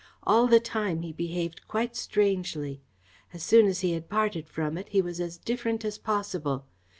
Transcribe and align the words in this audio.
All 0.23 0.47
the 0.47 0.59
time 0.59 1.03
he 1.03 1.13
behaved 1.13 1.67
quite 1.67 1.95
strangely. 1.95 2.81
As 3.35 3.43
soon 3.43 3.67
as 3.67 3.81
he 3.81 3.91
had 3.91 4.09
parted 4.09 4.49
from 4.49 4.75
it, 4.75 4.89
he 4.89 4.99
was 4.99 5.19
as 5.21 5.37
different 5.37 5.85
as 5.85 5.99
possible. 5.99 6.65